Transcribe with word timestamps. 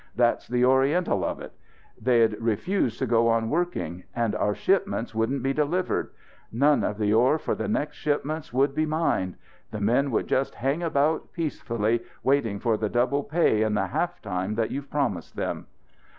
That's 0.15 0.47
the 0.47 0.65
Oriental 0.65 1.23
of 1.23 1.39
it. 1.41 1.53
They'd 2.01 2.33
refuse 2.41 2.97
to 2.97 3.05
go 3.05 3.27
on 3.27 3.51
working. 3.51 4.05
And 4.15 4.33
our 4.33 4.55
shipments 4.55 5.13
wouldn't 5.13 5.43
be 5.43 5.53
delivered. 5.53 6.09
None 6.51 6.83
of 6.83 6.97
the 6.97 7.13
ore 7.13 7.37
for 7.37 7.53
the 7.53 7.67
next 7.67 7.97
shipments 7.97 8.51
would 8.51 8.73
be 8.73 8.87
mined. 8.87 9.35
The 9.69 9.79
men 9.79 10.09
would 10.09 10.25
just 10.25 10.55
hang 10.55 10.81
about, 10.81 11.33
peacefully 11.33 12.01
waiting 12.23 12.57
for 12.59 12.77
the 12.77 12.89
double 12.89 13.21
pay 13.23 13.61
and 13.61 13.77
the 13.77 13.85
half 13.85 14.19
time 14.23 14.55
that 14.55 14.71
you've 14.71 14.89
promised 14.89 15.35
them." 15.35 15.67